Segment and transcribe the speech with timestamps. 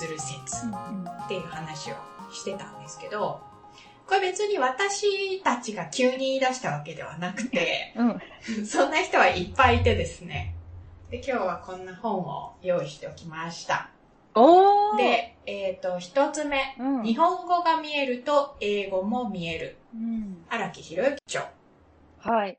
[0.00, 1.94] する説っていう話を
[2.32, 3.38] してたんですけど、
[4.06, 8.20] これ別に私たちが急に言い出したわけではなくて、うん。
[8.64, 10.54] そんな人はいっぱいいてですね。
[11.10, 13.90] で、今日はこんな本を用意しておきました。
[14.34, 16.74] おー。、で、えっ、と、一つ目。
[16.78, 17.02] うん。
[17.02, 19.76] 日本語が見えると英語も見える。
[19.94, 20.46] うん。
[20.48, 21.52] 荒木博之著。
[22.20, 22.56] はい。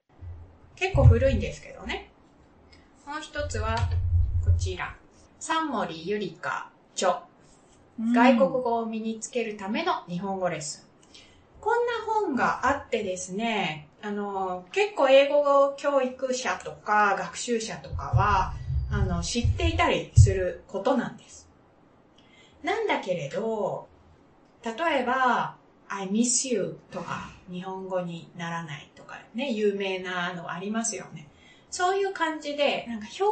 [0.75, 2.11] 結構古いんですけどね。
[3.07, 3.75] もう一つは、
[4.45, 4.95] こちら。
[5.39, 7.30] 三森ゆりか著。
[8.13, 10.91] 外国語を身につけるための日本語レッスン。
[11.61, 18.53] こんな本があってですね、あの、結構英語教育者とか学習者とかは、
[18.89, 21.47] あの、知っていたりすることなんです。
[22.63, 23.87] なんだけれど、
[24.63, 25.55] 例えば、
[25.87, 31.27] I miss you とか日本語にならないとかね、有名なのありますよね。
[31.71, 33.23] そういう感じで、なんか表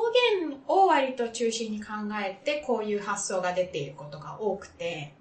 [0.48, 1.92] 現を割と中心に考
[2.26, 5.14] えて、こういう発想が出ていることが多くて、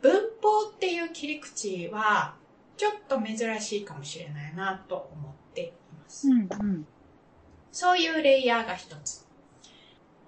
[0.00, 2.36] 文法っていう切り口は、
[2.76, 6.28] ちょっと珍しいかもしれないなと思っています。
[6.28, 6.34] うん。
[6.36, 6.86] うん。
[7.72, 9.26] そういうレイヤーが一つ。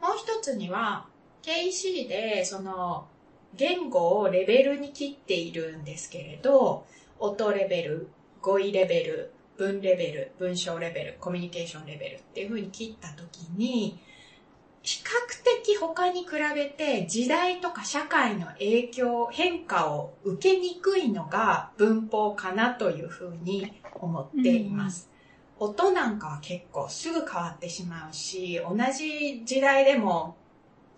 [0.01, 1.07] もう一つには、
[1.43, 3.07] KC で、その、
[3.55, 6.85] 言語をレベルに切っているんですけれど、
[7.21, 8.09] 音レベル、
[8.41, 9.31] 語彙レベル、
[9.63, 14.01] 文レベル、文章レベル、コミュニケーションレベルっていう風に切ったときに、
[14.83, 25.09] 比較的他に比べて時代とか社会の影響、変化を受けにくいのが文法かなという風に思っています。
[25.61, 30.37] 音なんかは結構すぐ変わってしまうし、同じ時代でも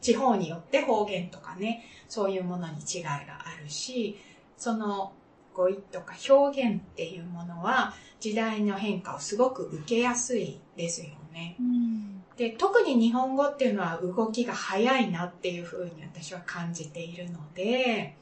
[0.01, 4.17] 地方によって方言とかね、そういうものに違いがあるし、
[4.57, 5.12] その
[5.55, 11.56] 語彙とか表現っていうものは時代の変化をすごく受けやすいですよね。
[11.58, 12.22] うん。
[12.36, 18.17] で、特に日本語っていうのは動きが早いなっていうふうに私は感じているので、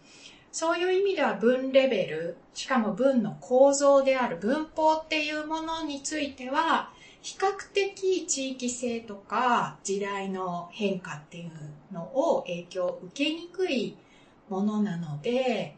[0.52, 6.92] そういう意味では文レベル、しかも文の構造である文法っていうものについては、
[7.22, 13.96] 比較的地域性とか時代の変化っていうのを影響を受けにくい
[14.48, 15.76] ものなので、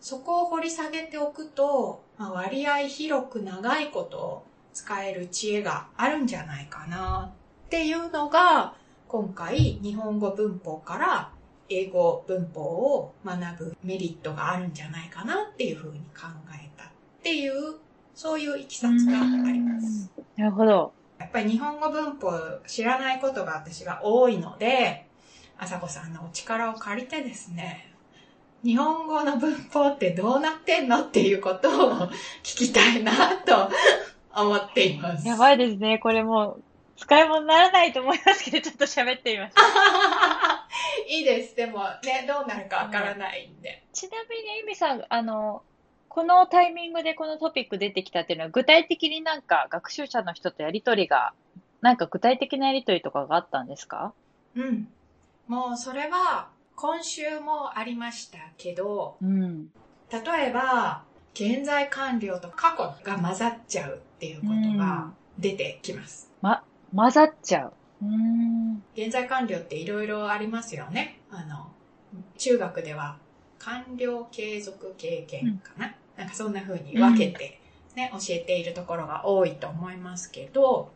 [0.00, 7.32] そこを掘り下げておくと、まあ、割合広く長いこと使える知恵があるんじゃないかな
[7.66, 8.74] っていうのが、
[9.08, 11.32] 今回日本語文法から
[11.68, 16.88] 英語文法を学ぶメリットがあるんじゃないかなっていうふうに考えたっ
[17.22, 17.74] ていう、
[18.14, 20.10] そういういきさつがあります。
[20.36, 20.92] なるほど。
[21.18, 22.30] やっぱり日本語文法
[22.66, 25.06] 知らないことが私が多いので、
[25.58, 27.92] あさこさんのお力を借りてですね、
[28.64, 31.92] 日本語の文法ってどうなってんのっていうことを
[32.42, 33.70] 聞きたいなと
[34.34, 35.26] 思っています。
[35.26, 35.98] やばいですね。
[35.98, 36.62] これもう、
[36.96, 39.52] 使い物にならないと思いますけど、ちょっと喋ってみましょ
[41.06, 41.08] う。
[41.10, 41.54] いいです。
[41.54, 43.84] でもね、どうなるかわからないんで。
[43.92, 45.62] ちなみに、エミさん、あの、
[46.08, 51.32] このタイミングでこのトピック出てきたっていうのは、具体的になんか学習者の人とやりとりが、
[51.80, 54.12] なんか具体的なやりとりとかがあったんですか？
[54.56, 54.88] うん。
[55.46, 56.48] もうそれは
[56.80, 59.66] 今週もありましたけど、うん。
[60.12, 61.02] 例えば、
[61.34, 66.30] 現在完了と過去が混ざっちゃうっていうことが出てきます。
[66.94, 67.72] 混ざっちゃう。
[68.02, 68.82] うーん。
[68.96, 71.18] 現在完了っていろいろありますよね。
[71.30, 71.66] あの、
[72.36, 73.18] 中学では
[73.58, 77.60] 完了継続経験かな、なんかそんな風に分けて
[77.96, 80.92] ね、教えているところが多いと思いますけど、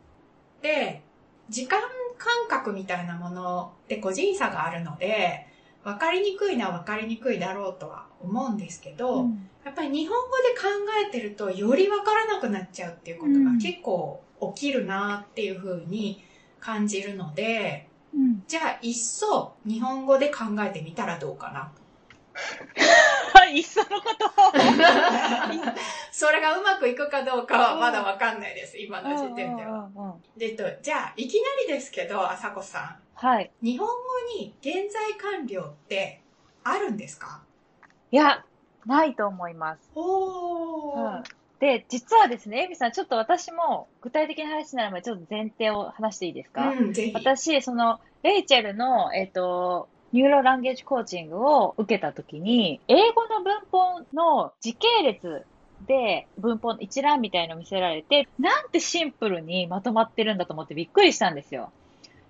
[0.63, 1.03] で、
[1.49, 1.81] 時間
[2.19, 5.49] 感覚みたいなものって個人差があるので、
[5.85, 10.67] 分かりにくいのは分かりにくいだろうとは思うんですけど、うんやっぱり日本語で考
[11.07, 14.23] えてるとより分からなくなっちゃうっていうことが結構
[14.57, 16.25] 起きるなっていう風に
[16.59, 18.43] 感じるので、うん。
[18.47, 21.73] じゃあ、いっそ日本語で考えてみたらどうかな。
[23.35, 24.31] はい、いっそのことを。
[26.11, 29.89] それがうまくいくかどうかはまだわかんないです、今の時点では。
[30.37, 33.53] で、と、じゃあ、いきなりですけど、あさこさはい。
[33.63, 33.67] ん。
[33.67, 33.95] 日本語
[34.37, 36.21] に現在完了って
[36.65, 37.43] あるんですか？
[38.11, 38.45] いや、
[38.85, 39.91] ないと思います。
[39.95, 41.17] おー。
[41.19, 41.23] うん
[41.61, 46.93] で、実はですね、エミさん、ちょっと私も具体的な話になる前にちょっと前提を話していいですか、うん。
[47.15, 55.47] 私、その、レイチェルの、えっ、と、 Neurolanguage Coaching を受けたときに、英語の文法の時系列
[55.87, 61.73] で文法の一覧みたいのを見せられて、なんてシンプルにまとまってるんだと思ってびっくりしたんですよ。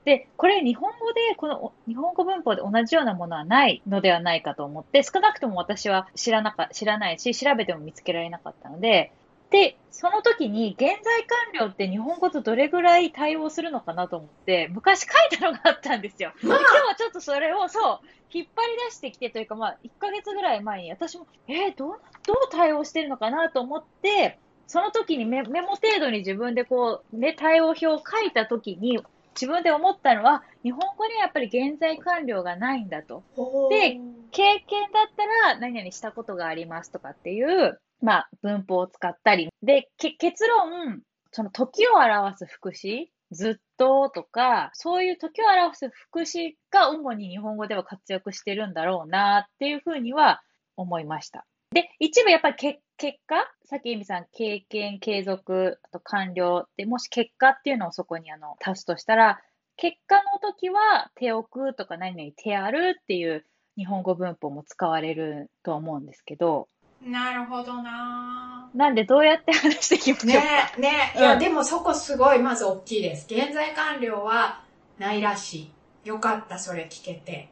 [0.04, 9.12] で、これ日本語で、このお日本語文法で同じようなものはないのではないかと思って、少なくとも私は知らなか、知らないし、調べても見つけられなかったので、
[9.50, 15.06] で、その時に現在完了って日本語とどれぐらい対応するのかなと思って、昔書
[15.36, 16.32] いたのがあったんですよ。
[16.42, 29.00] 今日はちょっとそれをそう、引っ張り出してきてというか、まあ、1ヶ月ぐらい前に私も、えーどう、どう対応してるのかなと思って、その時にメメモ程度に自分でこう、ね、対応表を書いた時に、
[29.34, 33.22] 自分で思ったのは、日本語にはやっぱり現在完了がないんだと。
[33.70, 34.00] で
[34.30, 39.48] 経験だったら何々したことがありますとかっていう、まあ、文法を使ったり。
[39.62, 50.42] で、け結論、その時を表す副詞、ずっととか、そういう時を表す副詞が主に日本語では活躍してるんだろうなっていうふうには
[50.76, 51.46] 思いました。
[51.72, 53.36] で、一部やっぱりけ結果？
[53.64, 59.40] さっきエミさん、経験、継続、あと完了で、もし結果っていうのをそこにあの足すとしたら、
[59.76, 63.46] 結果の時は手置くとか何々手あるっていう
[63.76, 66.68] 日本語文法も使われると思うんですけど、
[67.04, 70.34] なるほどななんでどうやって話していきましね
[70.78, 73.26] ねえ、うんいや、でもそこすごい、まず大きいです。
[73.28, 74.62] 現在完了は
[74.98, 75.70] ないらし
[76.04, 76.08] い。
[76.08, 77.48] よかった、それ聞けて。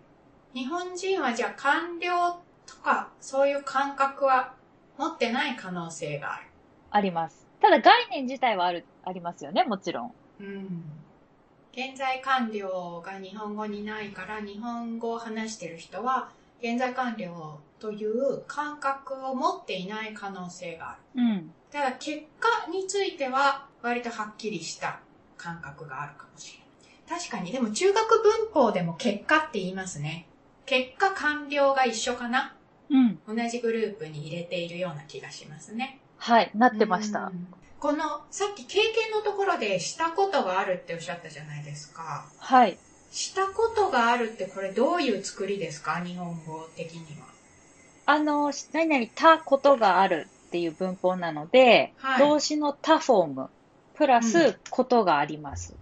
[0.55, 2.41] 日本人はじゃあ完了
[2.77, 4.55] とか、そういう感覚は
[4.99, 6.45] 持ってない可能性がある。
[6.91, 7.47] あります。
[7.61, 10.13] ただ概念自体はある、ありますよね、もちろん。
[10.41, 10.83] うん。
[11.73, 16.31] 現在完了が日本語にないから、日本語を話してる人は、
[16.63, 21.23] 現在完了という感覚を持っていない可能性がある。
[21.23, 21.51] うん。
[21.71, 25.01] ただ結果については割とはっきりした
[25.37, 27.21] 感覚があるかもしれない。
[27.21, 30.27] 確かに、でも中学文法でも結果って言いますね。
[30.67, 32.60] 結果完了が一緒かなうん。
[33.27, 36.01] 同じグループに入れているような気がしますね。
[36.17, 37.31] はい、なってましたう。
[37.31, 37.47] ん。
[37.79, 42.27] この、さっき経験のところでしたことがあるっておっしゃったじゃないですか。
[42.39, 42.77] はい。
[43.11, 46.01] したことがあるってこれどういう作りですか？
[46.05, 47.27] 日本語的には。
[48.07, 53.51] あの、何々たことがあるっていう文法なので、はい動詞のたフォーム、
[53.95, 55.75] プラうスことがあります。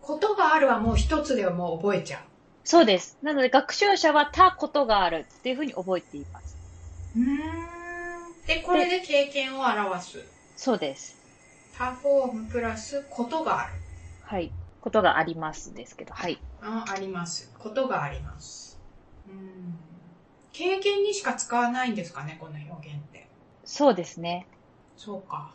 [0.00, 2.18] ことがあるはもう一つではもう覚えちゃ
[2.68, 3.16] そうです。
[3.22, 6.58] なので学習者はたことがあるっていうふうに覚えています。
[7.14, 7.18] う。
[7.20, 7.26] ん。
[8.46, 10.24] で、これで経験を表す。
[10.56, 11.16] そうです。
[11.78, 13.72] タフォームプラスことがある。
[14.20, 14.52] はい。
[14.80, 16.38] ことがありますですけど、はい。
[16.60, 17.52] ああります。
[17.58, 18.76] ことがあります。
[19.28, 19.74] うん。
[20.52, 23.28] 経験にしか使わないんですかね、この表現って。
[23.64, 24.48] そうですね。
[24.96, 25.54] そうか。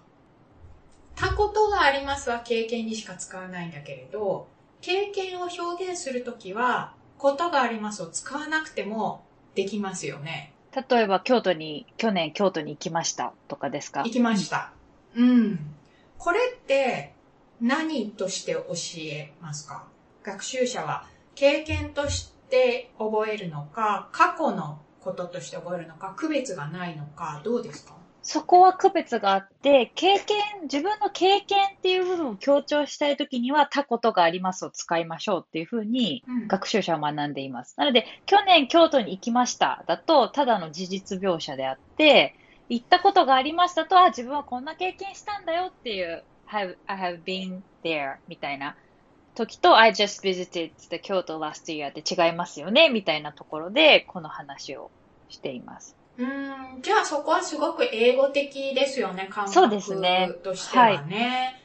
[1.16, 4.48] たことがありますは経験にしか使わないんだけれど、
[4.82, 9.24] 経験を表現するときは、ことがありますを使わなくても
[9.54, 10.54] できますよね。
[10.90, 14.02] 例えば、京都に、去年京都に行きましたとかですか？
[14.04, 14.72] 行きました。
[15.16, 15.60] うん。
[16.18, 17.14] これって
[17.60, 18.64] 何として教
[19.04, 19.86] えますか？
[20.24, 27.94] 学習者は経験として覚えるのか、過去のこととして覚えるのか、区別がないのか、どうですか？
[28.24, 37.76] そこは区別があって、経験、自分の経験っていう部分を強調したいときには、たことがありますを使いましょうっていうふうに、うん学習者は学んでいます。
[37.78, 42.36] なので、去年京都に行きましただと、ただの事実描写であって、
[42.70, 48.76] 行ったことがありましたと、あ、自分はこんな経験したんだよっていう、have, I have been there みたいな
[49.34, 54.92] 時と、I just visited the 京都 last year って違いますよねみたいなところで、この話を
[55.30, 56.01] しています。
[56.18, 61.62] うーん、じゃあそこはすごく英語的ですよね、感そうですね覚としてはね。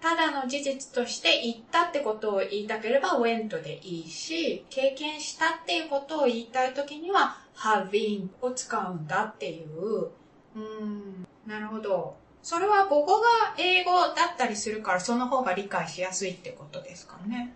[0.00, 7.36] ただの事実として言ったってことを言いたければ went でいいし、経験したっていうことを言いたいときには
[7.90, 10.04] been を使うんだっていう。
[10.04, 12.16] うーん、なるほど。
[12.42, 13.26] それは母語が
[13.58, 17.52] 英語だったりするからその方が理解しやすいってことですかね。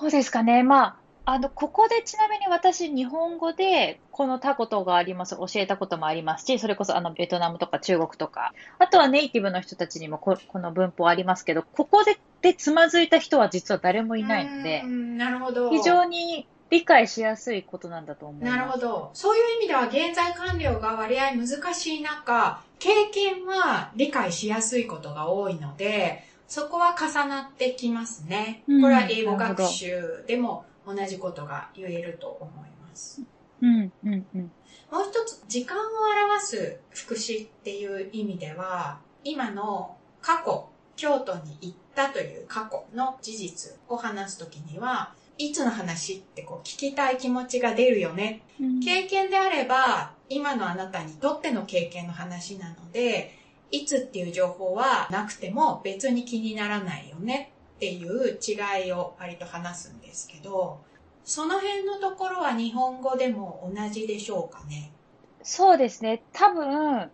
[0.00, 0.62] どうですかね。
[0.62, 15.70] まあ、あの、ここでちなみに私、日本語でこの他ことがあります、教えたこともありますし、それこそあの、ベトナムとか中国とか、あとはネイティブの人たちにもここの文法ありますけど、ここででつまずいた人は実は誰もいないのでなるほど。
[15.70, 18.44] 非常に理解しやすいことなんだと思い。
[18.44, 19.10] なるほど。
[19.14, 28.64] そういう意味では現在完了が割合難しい中、経験は理解しやすいことが多いので、そこは重なってきますね。
[28.66, 33.22] うんこれは英語学習でも同じことが言えると思います。
[33.60, 34.50] うん、うん、うん。
[34.90, 35.80] もう一つ、時間を
[36.28, 48.42] 表す副詞っていう意味では、今の過去、京都に行ったという過去の事実を話すときには、いつの話ってこう聞きたい気持ちが出るよね
[48.84, 53.36] 経験であれば、今のあなたにとっての経験の話なので、
[53.70, 57.51] いつっていう情報はなくても別に気にならないよね
[57.82, 60.78] っていう違いを割と話すんですけど、
[61.24, 64.92] その辺のところは日本語でも同じでしょうかね？
[65.42, 66.22] そうですね。
[66.32, 67.10] 多分、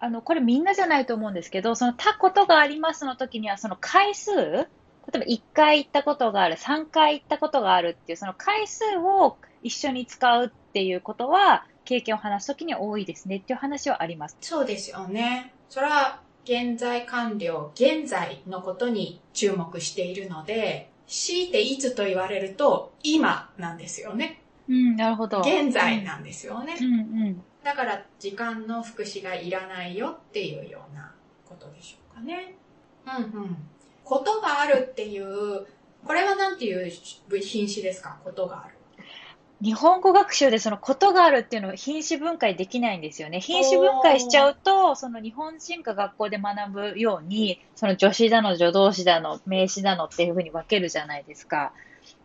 [0.00, 4.66] あの、これみんなじゃないと思うんですけど、そのたことがありますの時には、その回数、例え
[5.12, 14.36] ば1回行ったことがある、3回行ったことがあるっていう、その回数を一緒に使うっていうことは、経験を話すときに多いですねっていう話はあります。
[14.40, 15.54] そうですよね。
[15.68, 24.40] それは現在完了、現在のことに注目しているので、強いていつと言われると、今なんですよね。
[24.66, 25.40] うん、なるほど。
[25.40, 26.74] 現在なんですよね。
[26.80, 26.96] うんう
[27.30, 27.42] ん。
[27.62, 31.12] だから時間の副詞がいらないよっていうような
[31.46, 32.54] ことでしょうかね。
[33.06, 33.56] うんうん。
[34.02, 35.66] ことがあるっていう、
[36.02, 36.90] これはなんていう
[37.42, 38.18] 品詞ですか？
[38.24, 38.74] ことがある。
[39.60, 43.40] 日本語学習でそのことがあるっていうのを品詞分解できないんですよね。
[43.40, 51.72] 品詞分解しちゃうと、その日本人が学校で学ぶように、その助詞だの助動詞だの名詞だのっていうふうに分けるじゃないですか。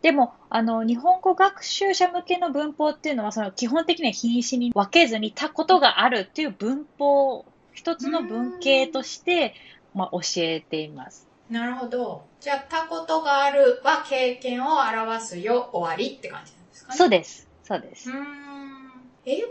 [0.04, 9.56] でも、あの、日本語学習者向けの文法っていうのは、その基本的には品詞に分けずに、たことがあるっていう文法、一つの文系として、
[9.96, 11.28] まあ、教えています。
[11.50, 12.25] なるほど。
[12.40, 16.52] じゃあ、たことがあるは経験を表すよ、終わりって感じ
[16.88, 16.98] ですかね。
[16.98, 17.50] そうです。
[17.63, 18.16] そうですうー。
[18.18, 18.84] ん。
[19.25, 19.48] 英語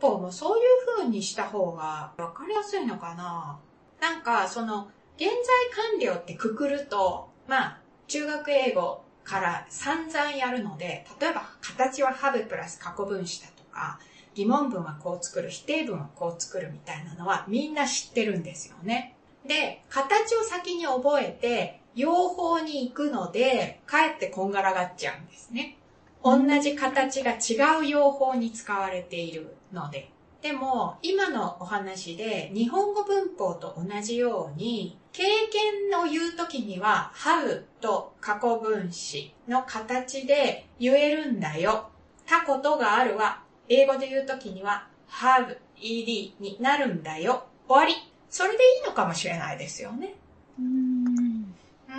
[0.00, 0.64] 文法もそういう
[0.96, 3.58] 風にした方が分かりやすいのかな
[4.00, 14.00] なんか、その、現在完了ってくくると、まあ、中学英語から散々やるので、例えば、形は have プラス過去分詞だとか、
[14.34, 19.14] 疑問文はこう作る、否定文はこう作るみたいなのはみんな知ってるんですよね。
[19.46, 25.76] で、形を先に覚えて、用法に行くので、かえってこんがらがっちゃうんですね。
[26.24, 30.10] 同じ形が違う用法に使われているので。
[30.40, 41.90] でも、今のお話で日本語文法と同じように、経験を言うときには have と過去分詞の形で言えるんだよ。
[42.26, 47.46] たことがあるは、英語で言うときには have, ed になるんだよ。
[47.68, 47.94] 終わり。
[48.28, 50.14] それでいいのかもしれないですよね。
[50.58, 51.54] うーん
[51.88, 51.94] うー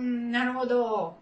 [0.00, 1.16] ん、なるほど。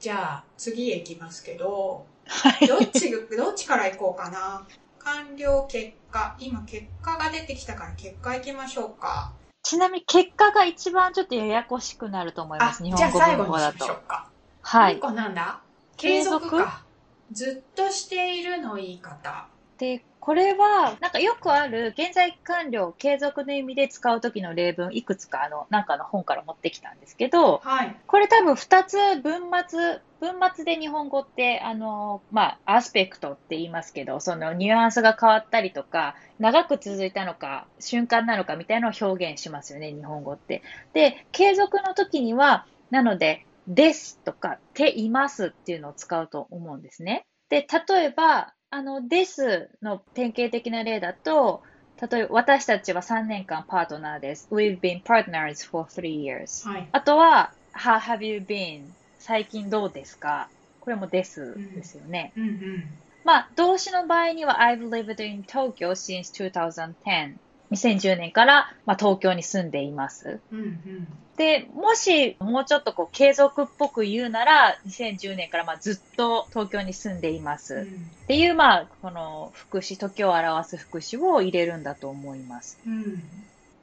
[0.00, 2.66] じゃあ、次へ行きますけど、はい。
[2.66, 4.66] どっち、どっちから行こうかな？
[4.98, 6.34] 完了結果。
[6.38, 9.32] 今、結果が出てきたから結果行きましょうか。
[9.62, 12.82] ちなみに結果が一番ちょっとややこしくなると思いまあ、す。
[12.82, 13.78] 日じゃあ本語最後にし。
[13.78, 14.30] ましょうか。
[14.62, 15.00] はいもう一。
[15.00, 15.60] 個なんだ？
[15.98, 16.82] 継続か。
[17.30, 19.48] ずっとしているの言い方。
[19.76, 27.96] で、これは、なんかよくある、現在完了、継続の意味で使う時の例文、いくつかあの、なんかの本から持ってきたんですけど、はい。
[28.06, 40.62] これ多分二つ文末、文末で日本語って、あの、まあ、アスペクトって言いますけど、そのニュアンスが変わったりとか、長く続いたのか、瞬間なのかみたいなのを表現しますよね、日本語って。
[40.92, 47.24] で、継続の時には、なので、ですとか、ていますっていうのを使うと思うんですね。
[47.48, 51.62] で、例えば、あの、ですの典型的な例だと、
[52.10, 54.48] 例えば、私たちは3年間パートナーです。
[54.52, 56.68] We've been partners for three years.
[56.68, 56.88] はい。
[56.92, 58.90] あとは、How have you been?
[59.18, 60.48] 最近どうですか
[60.78, 62.32] これもですですよね。
[62.36, 62.84] うんうん。
[63.24, 67.38] まあ、動詞の場合には I've lived in Tokyo since 2010.
[67.70, 70.42] 2010年から、まあ、東京に住んでいます。
[70.50, 71.08] うんうん。
[71.36, 77.74] で、もし、もうちょっとこう、継続っぽく言うなら、2010年から、まあ、ずっと東京に住んでいます。
[77.74, 82.78] うんっていう、まあ、この副詞、時を表す副詞を入れるんだと思います。
[82.86, 83.20] うん。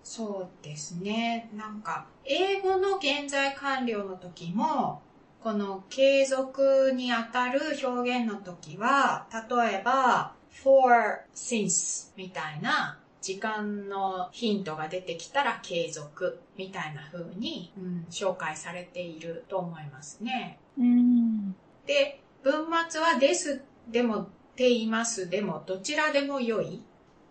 [0.01, 1.49] そうですね。
[1.53, 5.01] なんか、英語の現在完了の時も、
[5.43, 20.59] この継続にあたる表現の時は、例えば、for, since みたいな時間のヒントが出てきたら継続みたいな風に、うん、紹介されていると思いますね。
[20.77, 21.55] うん。
[21.85, 26.81] で、文末はですでも、ていますでも、どちらでも良い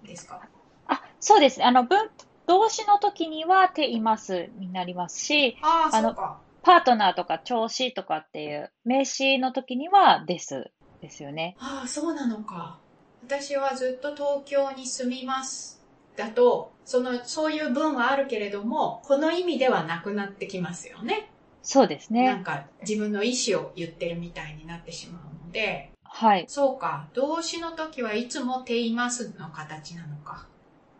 [0.04, 0.40] ですか？
[0.86, 1.64] あ、そうですね。
[1.64, 2.08] あの、文、
[2.46, 6.14] 動詞の時には、ていますになりますし、ああ、あの。
[6.62, 10.72] パートナーとか調子とかっていう名詞の時には、です。
[11.00, 11.54] ですよね。
[11.60, 12.78] ああ、そうなのか。
[13.24, 15.75] 私はずっと東京に住みます。
[16.16, 21.30] だと、その、そういう文はあるけれども、この意味ではなくなってきますよね。
[21.62, 22.24] そうですね。
[22.26, 26.44] なんか、自分の意思を言ってるみたいになってしまうので、はい。
[26.48, 27.08] そうか。
[27.14, 30.46] 動詞の時はいつもていますの形なのか。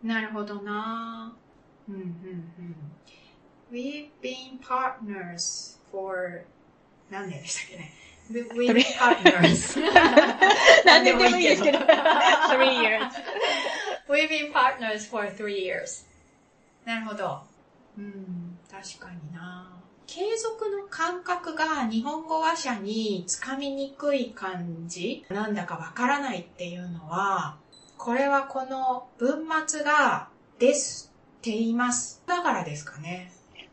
[0.03, 1.33] なるほどな
[1.89, 2.03] うんうんう
[2.61, 2.75] ん。
[3.71, 6.45] We've been partners for
[7.09, 7.93] 何年でしたっけね。
[8.29, 9.79] We- We've been partners.
[10.85, 11.79] 何でもいいですけど
[12.49, 13.09] three years.
[14.09, 16.05] We've been partners for three years.
[16.85, 17.41] なるほど。
[17.97, 19.73] うん、確かにな
[20.05, 27.57] 継続の感覚が日本語話者につかみにくい感じなんだかわからないっていうのは、
[27.97, 32.23] これはこの文末がですって言います。
[32.25, 33.31] だからですかね。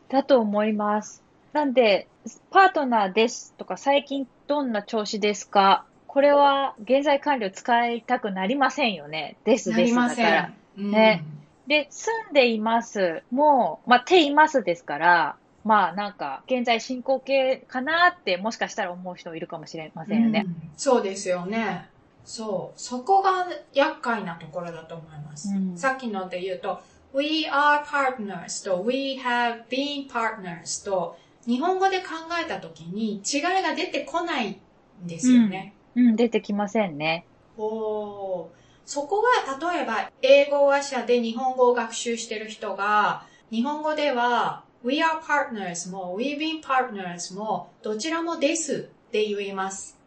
[0.09, 1.23] だと思います。
[1.53, 2.07] なんで、
[2.51, 5.85] パートナーですとか、最近どんな調子ですか？
[6.15, 9.35] これは現在完了使いたくなりませんよね。
[9.43, 10.53] ですですだから。。
[10.77, 11.25] うんね
[11.67, 13.21] で、住んでいます。
[13.31, 20.45] もう、まあ、ていますですから、まあ、なんか、現在進行形かなって、もしかしたら思う人いるかもしれませんよね。
[20.45, 21.89] うんそうですよね。
[22.23, 22.79] そう。
[22.79, 25.49] そこが厄介なところだと思います。
[25.49, 26.81] うんさっきので言うと、
[27.13, 32.05] we are partners と we have been partners と日本語で考
[32.41, 35.74] えたときに違いが出てこないんですよね。
[35.95, 37.25] うん、出てきませんね。
[37.57, 38.47] おー
[38.85, 49.97] そこは例えば英語話者で日本語を学習してる人が日本語では We are partners も We've been partners もどちらもですって言います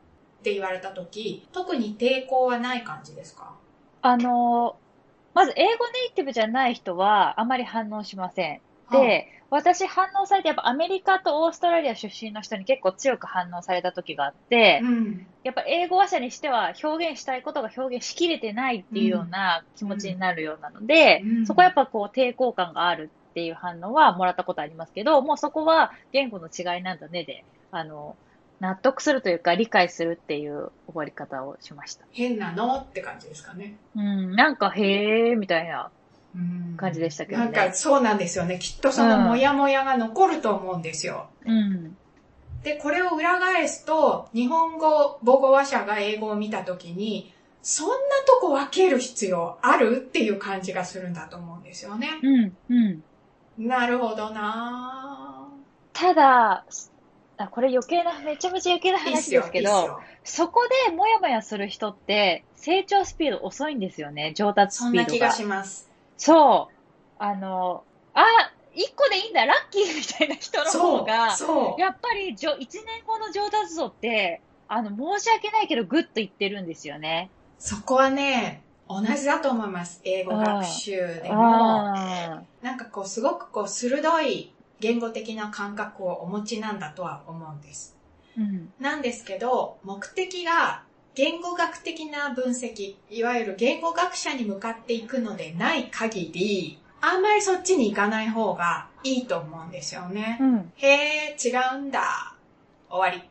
[0.40, 3.56] って言われたとき特に抵抗はない感じですか？
[4.02, 4.76] あの、
[5.34, 5.74] まず、英語ネ
[6.10, 8.60] イティブじゃない人は、あまり反応しません。
[8.90, 21.46] で、私反応されて、やっぱアメリカとオーストラリア出身の人に結構強く反応された時があって、うん、やっぱ英語話者にしては表現したいことが表現しきれてないっていうような気持ちになるようなので、うん。
[21.46, 28.16] そこはやっぱこう抵抗感があるっていう反応はもらったことありますけど、もうそこは言語の違いなんだねで、あの、
[28.60, 32.04] 納得するというか理解するっていう終わり方をしました。
[32.10, 32.80] 変なの？
[32.80, 33.76] って感じですかね。
[33.96, 35.84] うん、なんかへーみたいな。
[35.84, 35.97] うん
[36.76, 37.44] 感じでしたけどね。
[37.46, 38.58] なんかそうなんですよね。
[38.58, 41.28] きっとそのモヤモヤが残ると思うんですよ。
[41.44, 41.96] うん。
[42.62, 47.94] で、これを裏返すと、日本語母語話者が英語を見たときに、そんな
[48.26, 52.08] とこ分ける必要あるっていう感じがするんだと思うんですよね。
[52.22, 53.02] うん、うん。
[53.58, 55.48] なるほどな
[55.92, 56.64] ただ、
[57.36, 60.00] あこれ余計な、めちゃめちゃ余計な話です、けど。
[60.24, 65.32] そこでもやもやする人って、成長スピード遅いんですよね、上達スそんな気がピードが。
[65.32, 65.87] します。
[66.18, 66.74] そう。
[67.18, 68.24] あの、あ、
[68.74, 70.70] 一個でいいんだ、ラッキーみたいな人の。
[70.70, 71.80] 方が、そう。
[71.80, 77.30] やっぱりじょ一年後の上達度って、あの、申し訳ないけど、グッといってるんですよね。
[77.58, 80.00] そこはね、同じだと思います。
[80.04, 81.88] 英語学習でも。
[81.88, 87.96] あなんかこう、すごくこう、鋭い言語的な感覚をお持ちなんだとは思うんです。
[88.36, 88.72] ーうん。
[88.80, 90.82] なんですけど、目的が
[91.18, 100.44] 言語学的な分析、いわゆる言語学者に向かっていくのでない限り、あんまりそっちに行かない方がいいと思うんですよねう。
[100.44, 100.72] ん。
[100.76, 102.36] へー、違うんだ。
[102.88, 103.28] 終わり。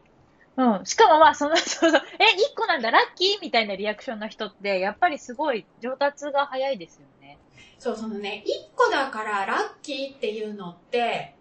[0.58, 0.86] うん。
[0.86, 7.38] しかもまあ、その、 そうそう、え、一個なんだ、ラッキーみたいなリアクションの人って、やっぱりすごい上達が早いですよね。
[7.80, 11.36] そう、そのね、一個だからラッキーっていうのって、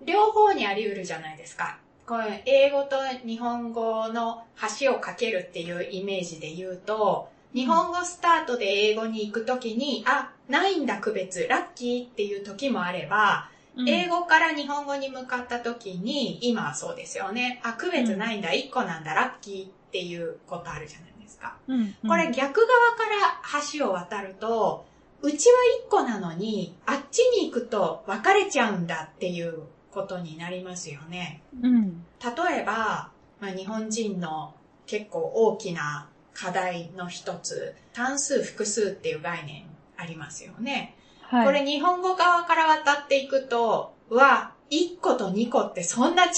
[0.00, 1.78] 両方にあり得るじゃないですか。
[2.10, 4.42] これ、英語と日本語の
[4.80, 17.60] 橋を架けるっていうイメージで言うと、日本語スタートで英語に行くときに、あ、ないんだ区別、ラッキーっていう時もあれば、うん英語から日本語に向かった時に、今はそうですよね。
[17.62, 21.54] あ、区別ないんだ、一個なんだ、ラッキーっていうことあるじゃないですか。
[21.68, 21.94] うん。
[22.08, 23.40] これ逆側から
[23.72, 24.84] 橋を渡ると、
[25.22, 25.54] うちは
[25.86, 31.42] 一個なのに、あっちに行くと分かれちゃうんだっていうことになりますよね。
[31.60, 32.04] うん。
[32.20, 34.54] 例えば、まあ、日本人の
[34.86, 39.64] 結構大きな課題の一つ、単数複数っていう概念
[39.96, 40.94] ありますよね。
[41.22, 41.46] はい。
[41.46, 46.32] これ日本語側から渡っていくと、うわ、1個と2個ってそんな違う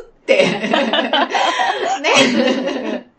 [0.00, 0.46] って。
[0.46, 3.10] ね。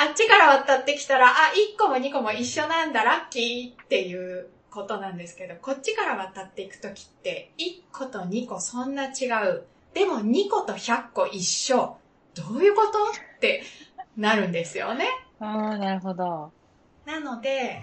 [0.00, 1.32] あっちから渡ってきたら、あ、
[1.74, 4.46] 1個も2個も一緒なんだ、ラッキーっていう
[4.78, 9.64] ことなんですけど、こっちから渡っていくときって、1個と2個そんな違う。
[9.92, 11.96] でも2個と100個一緒。
[12.34, 13.64] どういうことって
[14.16, 15.08] なるんですよね。
[15.40, 16.52] ああ、なるほど。
[17.04, 17.82] なので、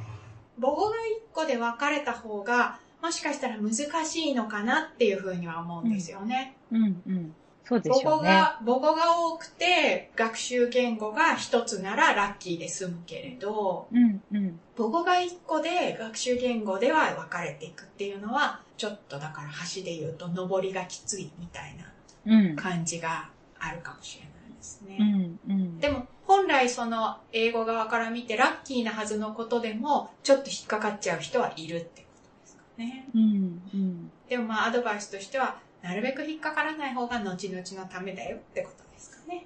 [0.61, 3.73] 母語が1個で分かれた方が、もしかしたら難
[4.05, 6.55] しいのかなっていうふうには思うんですよね。
[6.71, 7.35] うん、うん。
[7.67, 8.17] そうで母しょうね。
[8.19, 14.59] 語が、母語が多くて、学習言語が一つならラッキーで済むけれど、うん、うん。
[14.77, 21.85] 母語が一個で学習言語では分かれていくっていうのは、ちょっとだから橋で言うと登りがきついみたいな
[22.33, 22.55] うん。
[22.55, 24.97] 感じがあるかもしれないですね。
[24.99, 25.79] うん、うん。
[25.79, 33.07] でも本来その英語側から見てラッキーなはずのことでもちょっと引っかかっちゃう人はいるってことですかね。
[33.13, 34.11] うん、うん。
[34.27, 39.45] でもまあアドバイスとしてはなるべく引っかからない方が後々のためだよってことですかね。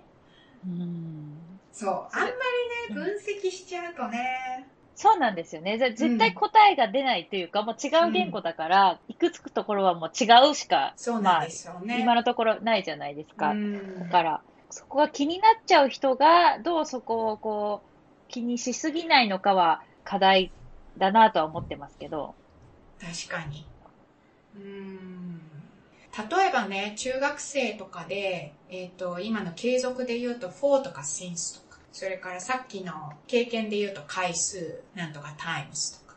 [0.66, 1.60] うん。
[1.74, 1.92] そう。
[1.92, 2.36] あんまりね、
[2.94, 4.66] 分析しちゃうとね。
[4.96, 5.78] そうなんですよね。
[5.78, 12.00] ぜ絶対答えが出ないというか、もう違う言語だから、いくつくところはもう違うしか、そうなんですよね。
[12.00, 13.52] 今のところないじゃないですか。
[13.52, 17.90] うんだから、そこが気になっちゃう人が、どうそこをこう、
[18.30, 20.54] 気にしすぎないのかは課題
[20.98, 22.36] だなとは思ってますけど。
[23.00, 23.66] 確かに。
[26.18, 32.94] 例えばね、中学生とかで、えっ、と、今の継続で言うと、for とか since とか、それからさっきの
[33.28, 36.16] 経験で言うと回数、なんとか times とか、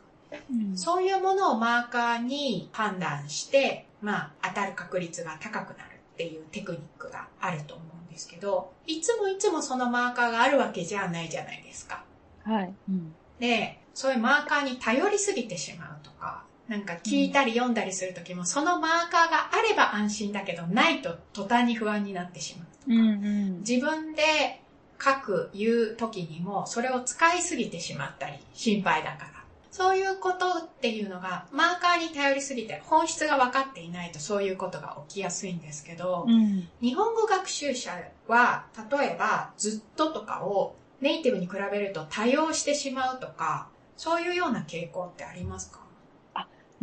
[0.49, 12.03] うんそういうものをマーカーに判断して、まあ、当たる確率が高くなるっていうテクニックがあると思うんですけど、いつもいつもそのマーカーがあるわけじゃないじゃないですか。
[12.43, 12.73] はい。
[12.89, 13.15] うん。
[13.39, 23.59] で、そういうマーカーに頼りすぎてしまうとか、なんか聞いたり読んだりするときも、そのマーカーがあれば安心だけど、ないと途端に不安になってしまうとか、うんうん。
[23.59, 24.61] 自分で
[25.03, 29.43] 書く、言うときにも、それを使いすぎてしまったり、心配だから。
[29.71, 36.69] そういうことっていうのが、マーカーに頼りすぎて、本質が分かっていないとそういうことが起きやすいんですけど、うん。
[36.79, 37.91] 日本語学習者
[38.27, 45.82] は、例えば、ずっととかをネイティブに比べると多用してしまうとか、そういうような傾向ってありますか？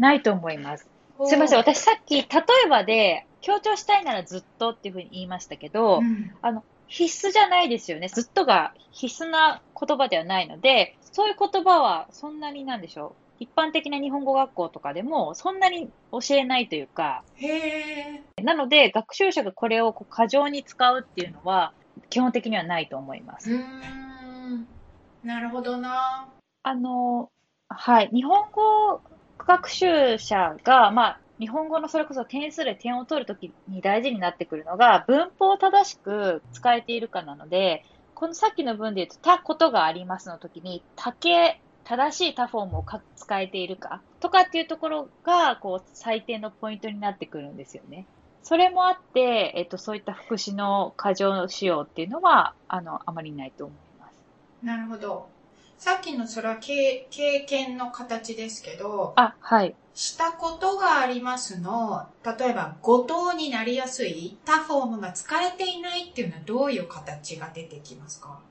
[0.00, 0.88] ないと思います。
[1.26, 1.58] すいません。
[1.58, 2.26] 私さっき、例
[2.66, 8.08] えばで、強調したいならずっとっていうふうに言いましたけど、うんあの、必須じゃないですよね。
[8.08, 13.44] ずっとが必須な言葉ではないので、そういう言葉はそんなになんでしょう。
[13.44, 17.48] 一般的な日本語学校とかでもそんなに教えないというか、へ
[18.36, 18.42] え。
[18.42, 21.72] なので学習者がこれをこう過剰に使うっていうのは
[22.10, 23.50] 基本的にはないと思いまうす。
[23.50, 24.66] ーん。
[25.22, 26.28] なるほどな。
[26.62, 27.30] あの、
[27.68, 28.10] はい。
[28.12, 29.00] 日本語
[29.46, 37.83] 学習者が、まあ、日本語のそれこそ点数で点を取るときに大事になってくるのが、文法を正しく使えているかなので、
[38.14, 42.85] このさっきの文で言うと、たことがありますの時に、たけ、正しい他フォームを
[43.16, 48.07] 使えているかとかっていうところが、こう、採点のポイントになってくるんですよね。
[48.42, 54.22] それもあって、えっと、そういった副詞の過剰使用っていうのは、あの、あまりないと思います。
[54.62, 55.31] なるほど。
[55.80, 59.76] さっきのそれは経経験の形ですけど、あ、はい。
[59.94, 68.44] したことがありますの、例えば、誤答になりやすい他フォームが使えていないっていうのはどういう形が出てきますか？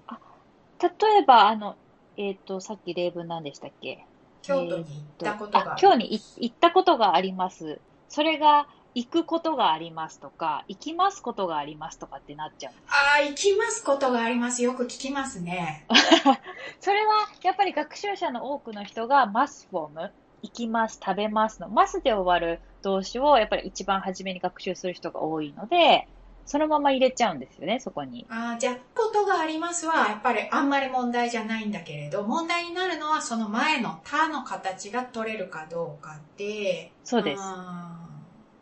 [0.81, 0.89] 例
[1.21, 1.77] えば、あの、
[2.17, 4.05] えっと、さっき例文何でしたっけ
[4.41, 5.71] 京都に行ったことがある。
[5.71, 7.81] あ今日にい行ったことがあります。
[8.07, 12.73] それが、行くことがありますとか、行きますことがありますとかってなっちゃう。
[12.87, 14.63] ああ、行きますことがあります。
[14.63, 15.85] よく聞きますね。
[16.79, 26.07] それは、やっぱり学習者の多くの人が、ますフォーム、行きます、食べますの、ますで終わる動詞を、やっぱり一番初めに学習する人が多いので、
[26.45, 28.25] そのまま入れちゃうんですよね、そこに。
[28.29, 37.41] ああ、じゃあ、ことがありますは、やっぱりあんまり問題じゃないんだけれど、問題になるのはその前の他の形が取れるかどうかで、そうです。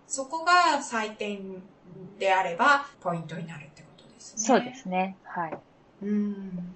[0.08, 1.62] そこが採点
[2.18, 4.44] であれば、ポイントになるってことですね。
[4.44, 5.18] そうですね。
[5.24, 5.58] はい。
[6.04, 6.76] うん。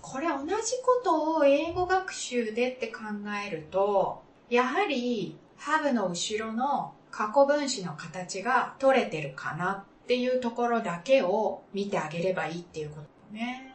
[0.00, 0.52] これ同じ
[0.84, 3.00] ことを英語学習でって考
[3.46, 12.96] えると、やはり have の後ろの過去分詞の形が取れてるかなっていうところだけを見てあげればいいっていうこ
[13.30, 13.74] とね。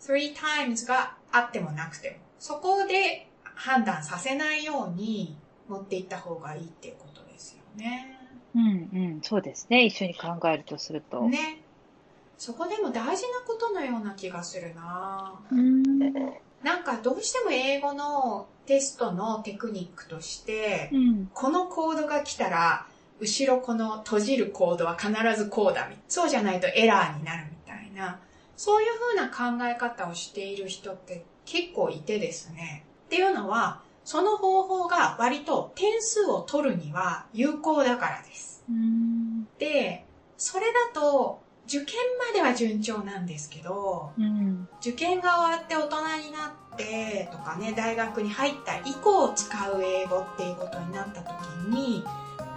[0.00, 5.36] three times があってもなくても、そこで判断させないように
[5.68, 8.13] 持っていった方がいいっていうことですよね。
[8.54, 8.62] うん
[8.92, 9.84] うん、そうですね。
[9.84, 11.22] 一緒に考えるとすると。
[11.22, 11.60] ね。
[12.38, 15.82] そこでも大事なことのような気がするなうん。
[16.62, 21.30] なんかどうしても英語のテストのテクニックとして、うん。
[21.32, 22.86] このコードが来たら、
[23.20, 25.88] 後ろこの閉じるコードは必ずこうだ。
[26.08, 28.20] そうじゃないとエラーになるみたいな、
[28.56, 32.84] そういう風な考え方をしている人って結構いてですね。
[33.06, 38.62] っていうのは、その方法が割と点数を取るには有効だからです。
[38.68, 39.44] うん。
[39.58, 40.04] で、
[40.36, 44.68] それだと、受験までは順調なんですけど、うん。
[44.80, 51.34] 受験が終わって大人になってとかね大学に入った以降使う英語っていうことになった時
[51.70, 52.04] に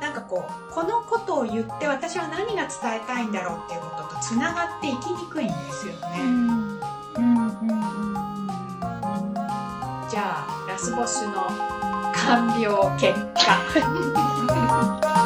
[0.01, 6.79] なんかこうこのことを言って私は何が伝えたいんだろうっていうこととつながっていきにくいんですよね、うん。
[7.15, 7.37] うん。
[7.37, 7.69] うん。
[10.09, 11.47] じゃあラスボスの
[12.13, 15.16] 看病結果。